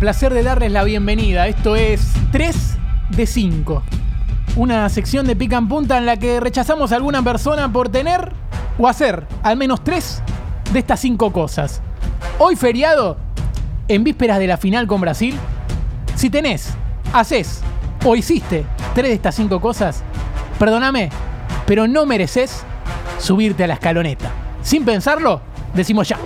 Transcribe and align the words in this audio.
Placer 0.00 0.34
de 0.34 0.42
darles 0.42 0.72
la 0.72 0.84
bienvenida. 0.84 1.46
Esto 1.46 1.74
es 1.74 2.12
3 2.30 2.76
de 3.16 3.26
5. 3.26 3.82
Una 4.56 4.86
sección 4.90 5.26
de 5.26 5.34
pica 5.34 5.56
en 5.56 5.68
punta 5.68 5.96
en 5.96 6.04
la 6.04 6.18
que 6.18 6.38
rechazamos 6.38 6.92
a 6.92 6.96
alguna 6.96 7.22
persona 7.22 7.72
por 7.72 7.88
tener 7.88 8.30
o 8.78 8.88
hacer 8.88 9.26
al 9.42 9.56
menos 9.56 9.82
tres 9.82 10.22
de 10.70 10.80
estas 10.80 11.00
cinco 11.00 11.32
cosas. 11.32 11.80
Hoy 12.38 12.56
feriado, 12.56 13.16
en 13.88 14.04
vísperas 14.04 14.38
de 14.38 14.46
la 14.46 14.58
final 14.58 14.86
con 14.86 15.00
Brasil, 15.00 15.34
si 16.14 16.28
tenés, 16.28 16.74
haces 17.14 17.62
o 18.04 18.16
hiciste 18.16 18.66
tres 18.94 19.08
de 19.08 19.14
estas 19.14 19.34
cinco 19.34 19.62
cosas, 19.62 20.02
perdóname, 20.58 21.08
pero 21.66 21.88
no 21.88 22.04
mereces 22.04 22.64
subirte 23.18 23.64
a 23.64 23.66
la 23.66 23.74
escaloneta. 23.74 24.30
Sin 24.62 24.84
pensarlo, 24.84 25.40
decimos 25.72 26.06
ya. 26.06 26.18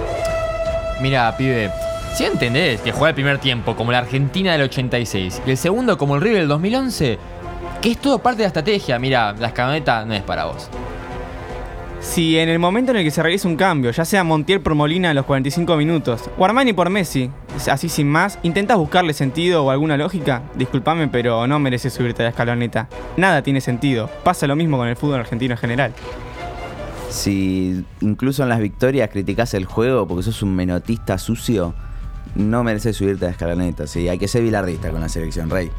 Mira, 1.01 1.37
pibe, 1.37 1.71
si 2.15 2.25
entendés 2.25 2.81
que 2.81 2.93
juega 2.93 3.11
el 3.11 3.15
primer 3.15 3.39
tiempo 3.39 3.77
como 3.77 3.93
la 3.93 3.99
Argentina 3.99 4.53
del 4.53 4.63
86 4.63 5.43
y 5.47 5.51
el 5.51 5.57
segundo 5.57 5.97
como 5.97 6.17
el 6.17 6.21
River 6.21 6.41
del 6.41 6.49
2011, 6.49 7.19
que 7.81 7.91
es 7.91 7.99
todo 7.99 8.19
parte 8.19 8.39
de 8.39 8.45
la 8.45 8.49
estrategia, 8.49 8.99
mira, 8.99 9.33
la 9.33 9.49
escaloneta 9.49 10.05
no 10.05 10.15
es 10.15 10.23
para 10.23 10.45
vos. 10.47 10.69
Si 12.01 12.39
en 12.39 12.49
el 12.49 12.59
momento 12.59 12.93
en 12.93 12.99
el 12.99 13.05
que 13.05 13.11
se 13.11 13.23
realiza 13.23 13.47
un 13.47 13.57
cambio, 13.57 13.91
ya 13.91 14.07
sea 14.07 14.25
Montiel 14.25 14.61
por 14.61 14.75
Molina 14.75 15.11
a 15.11 15.15
los 15.15 15.27
45 15.27 15.77
minutos 15.77 16.31
o 16.39 16.45
Armani 16.45 16.73
por 16.73 16.89
Messi, 16.89 17.31
así 17.71 17.91
sin 17.91 18.09
más, 18.09 18.39
intentas 18.43 18.79
buscarle 18.79 19.13
sentido 19.13 19.65
o 19.65 19.71
alguna 19.71 19.99
lógica, 19.99 20.43
discúlpame, 20.55 21.09
pero 21.09 21.47
no 21.47 21.59
mereces 21.59 21.93
subirte 21.93 22.23
a 22.23 22.25
la 22.25 22.31
escaloneta. 22.31 22.89
Nada 23.19 23.43
tiene 23.43 23.61
sentido. 23.61 24.09
Pasa 24.25 24.47
lo 24.47 24.57
mismo 24.57 24.79
con 24.79 24.89
el 24.89 24.97
fútbol 24.97 25.21
argentino 25.21 25.53
en 25.53 25.59
general. 25.59 25.93
Si 27.11 27.85
incluso 28.01 28.43
en 28.45 28.49
las 28.49 28.61
victorias 28.61 29.11
criticás 29.11 29.53
el 29.53 29.67
juego 29.67 30.07
porque 30.07 30.23
sos 30.23 30.43
un 30.43 30.57
menotista 30.57 31.19
sucio, 31.19 31.75
no 32.35 32.65
mereces 32.65 32.97
subirte 32.97 33.25
a 33.25 33.29
la 33.29 33.33
escaloneta. 33.33 33.87
Sí, 33.87 34.09
hay 34.09 34.19
que 34.19 34.29
ser 34.29 34.43
bilardista 34.43 34.91
con 34.91 35.01
la 35.01 35.09
selección, 35.09 35.51
Rey. 35.51 35.71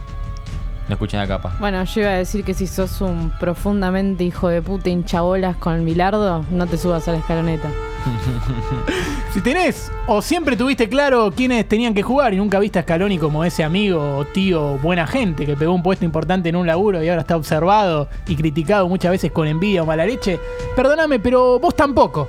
No 0.87 0.95
escuchen 0.95 1.19
la 1.19 1.27
capa. 1.27 1.55
Bueno, 1.59 1.83
yo 1.83 2.01
iba 2.01 2.09
a 2.09 2.17
decir 2.17 2.43
que 2.43 2.53
si 2.53 2.67
sos 2.67 2.99
un 3.01 3.31
profundamente 3.39 4.23
hijo 4.23 4.49
de 4.49 4.61
puta 4.61 4.89
hinchabolas 4.89 5.55
con 5.55 5.75
el 5.75 5.81
Milardo, 5.83 6.45
no 6.51 6.67
te 6.67 6.77
subas 6.77 7.07
a 7.07 7.13
la 7.13 7.19
escaloneta. 7.19 7.69
Si 9.31 9.39
tenés 9.39 9.89
o 10.07 10.21
siempre 10.21 10.57
tuviste 10.57 10.89
claro 10.89 11.31
quiénes 11.33 11.65
tenían 11.65 11.93
que 11.93 12.03
jugar 12.03 12.33
y 12.33 12.37
nunca 12.37 12.59
viste 12.59 12.79
a 12.79 12.81
Scaloni 12.81 13.17
como 13.17 13.45
ese 13.45 13.63
amigo 13.63 14.17
o 14.17 14.25
tío 14.25 14.77
buena 14.79 15.07
gente 15.07 15.45
que 15.45 15.55
pegó 15.55 15.73
un 15.73 15.81
puesto 15.81 16.03
importante 16.03 16.49
en 16.49 16.57
un 16.57 16.67
laburo 16.67 17.01
y 17.01 17.07
ahora 17.07 17.21
está 17.21 17.37
observado 17.37 18.09
y 18.27 18.35
criticado 18.35 18.89
muchas 18.89 19.11
veces 19.11 19.31
con 19.31 19.47
envidia 19.47 19.83
o 19.83 19.85
mala 19.85 20.05
leche, 20.05 20.37
perdóname, 20.75 21.19
pero 21.19 21.59
vos 21.59 21.73
tampoco 21.77 22.27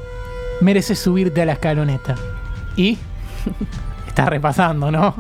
mereces 0.61 1.00
subirte 1.00 1.42
a 1.42 1.46
la 1.46 1.55
escaloneta. 1.55 2.14
Y 2.77 2.98
estás 4.12 4.28
repasando, 4.28 4.91
¿no? 4.91 5.14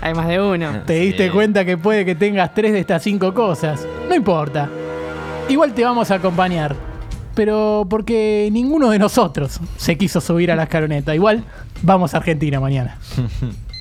Hay 0.00 0.14
más 0.14 0.28
de 0.28 0.40
uno. 0.40 0.82
Te 0.86 0.94
diste 0.94 1.26
Sí. 1.26 1.30
cuenta 1.30 1.64
que 1.64 1.76
puede 1.76 2.04
que 2.04 2.14
tengas 2.14 2.54
tres 2.54 2.72
de 2.72 2.78
estas 2.80 3.02
cinco 3.02 3.34
cosas. 3.34 3.86
No 4.08 4.14
importa. 4.14 4.68
Igual 5.48 5.72
te 5.74 5.84
vamos 5.84 6.10
a 6.10 6.14
acompañar. 6.16 6.74
Pero 7.34 7.86
porque 7.88 8.48
ninguno 8.52 8.90
de 8.90 8.98
nosotros 8.98 9.58
se 9.76 9.96
quiso 9.96 10.20
subir 10.20 10.52
a 10.52 10.56
la 10.56 10.64
escaloneta. 10.64 11.14
Igual 11.14 11.42
vamos 11.82 12.14
a 12.14 12.18
Argentina 12.18 12.60
mañana. 12.60 12.96